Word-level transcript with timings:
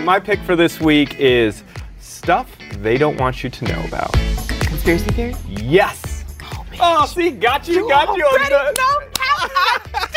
So 0.00 0.06
my 0.06 0.18
pick 0.18 0.40
for 0.40 0.56
this 0.56 0.80
week 0.80 1.20
is 1.20 1.62
stuff 1.98 2.50
they 2.78 2.96
don't 2.96 3.18
want 3.18 3.44
you 3.44 3.50
to 3.50 3.64
know 3.66 3.84
about. 3.84 4.10
Conspiracy 4.62 5.10
theory? 5.10 5.34
Yes. 5.46 6.24
Oh, 6.42 6.64
oh 6.80 7.04
see, 7.04 7.30
got 7.30 7.68
you, 7.68 7.86
got 7.86 8.16
you. 8.16 8.24
already 8.24 8.48
know 8.48 9.02
how 9.18 10.06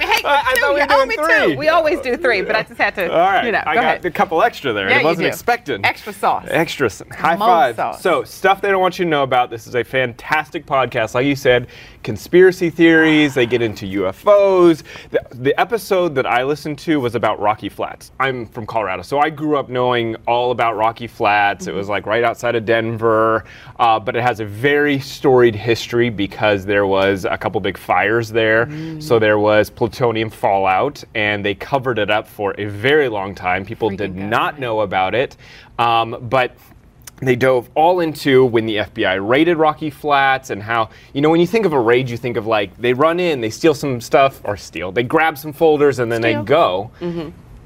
I 0.00 0.04
do. 0.06 0.06
You 0.06 0.06
let 0.06 0.22
me 0.22 0.24
I- 0.24 0.34
I 0.34 0.54
thought 0.54 0.74
we 0.74 0.80
you 0.80 0.86
were 0.86 0.92
owe 0.92 0.96
doing 0.96 1.08
me 1.08 1.16
three. 1.16 1.52
two. 1.54 1.58
We 1.58 1.68
always 1.68 2.00
do 2.00 2.16
three, 2.16 2.42
but 2.42 2.56
I 2.56 2.62
just 2.62 2.80
had 2.80 2.94
to. 2.96 3.10
All 3.12 3.18
right, 3.18 3.44
You 3.46 3.52
know, 3.52 3.62
I 3.66 3.74
go 3.74 3.80
got 3.80 3.84
ahead. 3.84 4.04
a 4.04 4.10
couple 4.10 4.42
extra 4.42 4.72
there. 4.72 4.88
Yeah, 4.90 4.98
I 4.98 5.02
wasn't 5.04 5.24
do. 5.24 5.28
expecting. 5.28 5.84
Extra 5.84 6.12
sauce. 6.12 6.46
Extra. 6.48 6.90
High 7.12 7.36
five. 7.36 7.76
sauce. 7.76 8.00
So, 8.02 8.24
stuff 8.24 8.60
they 8.60 8.70
don't 8.70 8.80
want 8.80 8.98
you 8.98 9.04
to 9.04 9.10
know 9.10 9.22
about. 9.22 9.50
This 9.50 9.66
is 9.66 9.74
a 9.74 9.84
fantastic 9.84 10.66
podcast. 10.66 11.14
Like 11.14 11.26
you 11.26 11.36
said, 11.36 11.68
conspiracy 12.02 12.70
theories. 12.70 13.34
They 13.34 13.46
get 13.46 13.62
into 13.62 13.86
UFOs. 13.86 14.82
The, 15.10 15.20
the 15.34 15.58
episode 15.60 16.14
that 16.16 16.26
I 16.26 16.44
listened 16.44 16.78
to 16.80 17.00
was 17.00 17.14
about 17.14 17.40
Rocky 17.40 17.68
Flats. 17.68 18.10
I'm 18.20 18.46
from 18.46 18.66
Colorado, 18.66 19.02
so 19.02 19.18
I 19.18 19.30
grew 19.30 19.56
up 19.56 19.68
knowing 19.68 20.16
all 20.26 20.50
about 20.50 20.76
Rocky 20.76 21.06
Flats. 21.06 21.66
It 21.66 21.74
was 21.74 21.88
like 21.88 22.06
right 22.06 22.24
outside 22.24 22.54
of 22.54 22.64
Denver, 22.64 23.44
uh, 23.78 23.98
but 24.00 24.16
it 24.16 24.22
has 24.22 24.40
a 24.40 24.44
very 24.44 24.98
storied 24.98 25.54
history 25.54 26.10
because 26.10 26.64
there 26.66 26.86
was 26.86 27.24
a 27.24 27.36
couple 27.38 27.60
big 27.60 27.78
fires 27.78 28.30
there. 28.30 28.68
So 29.00 29.18
there 29.18 29.38
was 29.38 29.70
plutonium 29.88 30.30
fallout, 30.30 31.04
and 31.14 31.44
they 31.44 31.54
covered 31.54 31.98
it 31.98 32.10
up 32.10 32.26
for 32.26 32.54
a 32.56 32.64
very 32.64 33.06
long 33.06 33.34
time. 33.34 33.66
People 33.66 33.90
did 33.90 34.16
not 34.16 34.58
know 34.58 34.80
about 34.80 35.14
it, 35.14 35.36
um, 35.78 36.16
but 36.22 36.56
they 37.16 37.36
dove 37.36 37.68
all 37.74 38.00
into 38.00 38.46
when 38.46 38.64
the 38.64 38.76
FBI 38.76 39.28
raided 39.28 39.58
Rocky 39.58 39.90
Flats 39.90 40.48
and 40.48 40.62
how, 40.62 40.88
you 41.12 41.20
know, 41.20 41.28
when 41.28 41.38
you 41.38 41.46
think 41.46 41.66
of 41.66 41.74
a 41.74 41.78
raid, 41.78 42.08
you 42.08 42.16
think 42.16 42.38
of 42.38 42.46
like 42.46 42.74
they 42.78 42.94
run 42.94 43.20
in, 43.20 43.42
they 43.42 43.50
steal 43.50 43.74
some 43.74 44.00
stuff, 44.00 44.40
or 44.44 44.56
steal, 44.56 44.90
they 44.90 45.02
grab 45.02 45.36
some 45.36 45.52
folders 45.52 45.98
and 45.98 46.10
then 46.10 46.22
they 46.22 46.34
go. 46.42 46.90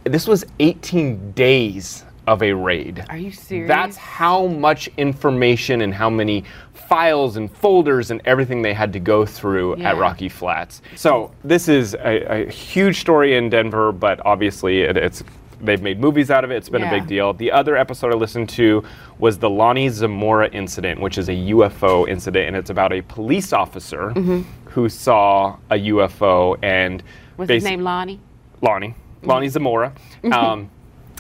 This 0.03 0.27
was 0.27 0.45
18 0.59 1.33
days 1.33 2.05
of 2.27 2.43
a 2.43 2.53
raid. 2.53 3.05
Are 3.09 3.17
you 3.17 3.31
serious? 3.33 3.69
That's 3.69 3.97
how 3.97 4.47
much 4.49 4.91
information 4.99 5.81
and 5.83 5.95
how 5.95 6.11
many 6.11 6.45
files 6.89 7.37
and 7.37 7.51
folders 7.55 8.11
and 8.11 8.21
everything 8.25 8.63
they 8.63 8.73
had 8.73 8.93
to 8.95 9.01
go 9.01 9.27
through 9.27 9.77
Yeah. 9.79 9.91
at 9.91 9.99
Rocky 9.99 10.29
Flats. 10.29 10.81
So 10.97 11.31
this 11.45 11.69
is 11.69 11.95
a, 11.95 12.45
a 12.47 12.51
huge 12.51 13.01
story 13.01 13.37
in 13.37 13.51
Denver, 13.51 13.93
but 13.93 14.25
obviously 14.25 14.81
it, 14.83 14.97
it's 14.97 15.23
they've 15.61 15.83
made 15.83 16.01
movies 16.01 16.31
out 16.31 16.45
of 16.45 16.51
it. 16.53 16.57
It's 16.57 16.69
been 16.69 16.85
a 16.85 16.91
big 16.91 17.07
deal. 17.07 17.33
The 17.35 17.51
other 17.53 17.77
episode 17.77 18.13
I 18.13 18.17
listened 18.17 18.49
to 18.51 18.83
was 19.19 19.39
the 19.39 19.51
Lonnie 19.51 19.89
Zamora 19.89 20.49
incident, 20.51 21.01
which 21.01 21.19
is 21.19 21.29
a 21.29 21.33
UFO 21.35 22.09
incident, 22.09 22.47
and 22.47 22.57
it's 22.57 22.71
about 22.71 22.93
a 22.93 23.03
police 23.03 23.53
officer 23.53 24.11
Mm-hmm. 24.15 24.43
who 24.71 24.89
saw 24.89 25.57
a 25.71 25.75
UFO 25.75 26.57
and 26.63 27.03
What's 27.37 27.51
his 27.51 27.65
name, 27.65 27.83
Lonnie? 27.83 28.21
Lonnie, 28.63 28.95
Lonnie 29.23 29.49
Zamora. 29.49 29.93
Um, 30.33 30.71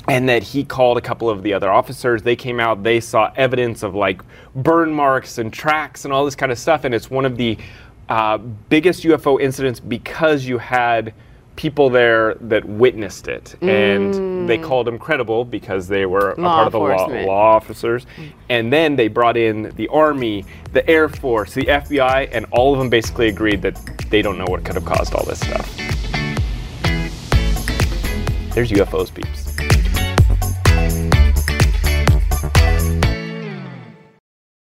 and 0.09 0.28
that 0.28 0.42
he 0.42 0.64
called 0.64 0.97
a 0.97 1.01
couple 1.01 1.28
of 1.28 1.42
the 1.42 1.53
other 1.53 1.70
officers. 1.70 2.23
They 2.23 2.37
came 2.37 2.61
out, 2.61 2.83
they 2.83 3.01
saw 3.01 3.33
evidence 3.37 3.83
of 3.83 3.95
like 3.95 4.23
burn 4.55 4.92
marks 4.92 5.39
and 5.39 5.52
tracks 5.52 6.05
and 6.05 6.14
all 6.14 6.24
this 6.24 6.35
kind 6.35 6.51
of 6.51 6.58
stuff. 6.58 6.85
And 6.85 6.95
it's 6.95 7.11
one 7.11 7.24
of 7.24 7.36
the 7.36 7.58
uh, 8.08 8.39
biggest 8.39 9.02
UFO 9.05 9.41
incidents 9.41 9.80
because 9.80 10.46
you 10.46 10.58
had 10.58 11.13
people 11.57 11.91
there 11.91 12.35
that 12.41 12.64
witnessed 12.64 13.29
it. 13.29 13.57
And 13.63 14.48
they 14.48 14.57
called 14.57 14.86
them 14.86 14.98
credible 14.98 15.45
because 15.45 15.89
they 15.89 16.07
were 16.07 16.30
a 16.30 16.36
part 16.36 16.67
of 16.67 16.73
the 16.73 16.79
law, 16.79 17.07
law 17.07 17.57
officers. 17.57 18.07
And 18.48 18.73
then 18.73 18.96
they 18.96 19.08
brought 19.08 19.36
in 19.36 19.73
the 19.77 19.89
Army, 19.89 20.45
the 20.73 20.89
Air 20.89 21.08
Force, 21.08 21.55
the 21.55 21.64
FBI, 21.64 22.29
and 22.33 22.46
all 22.52 22.73
of 22.73 22.79
them 22.79 22.89
basically 22.89 23.29
agreed 23.29 23.61
that 23.63 23.77
they 24.08 24.23
don't 24.23 24.39
know 24.39 24.46
what 24.46 24.64
could 24.64 24.77
have 24.77 24.85
caused 24.85 25.14
all 25.14 25.25
this 25.27 25.40
stuff. 25.40 25.77
There's 28.55 28.70
UFOs, 28.70 29.13
peeps. 29.13 29.58